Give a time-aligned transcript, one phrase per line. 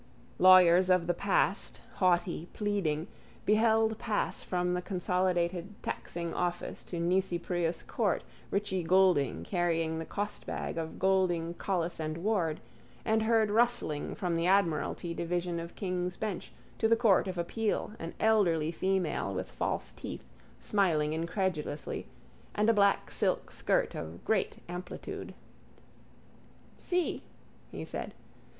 [0.39, 3.05] Lawyers of the past, haughty, pleading,
[3.45, 10.05] beheld pass from the consolidated taxing office to Nisi Prius court Richie Goulding carrying the
[10.07, 12.59] costbag of Goulding, Collis and Ward
[13.05, 17.91] and heard rustling from the admiralty division of king's bench to the court of appeal
[17.99, 20.23] an elderly female with false teeth
[20.59, 22.07] smiling incredulously
[22.55, 25.35] and a black silk skirt of great amplitude.
[26.79, 27.21] —See?
[27.69, 28.15] he said.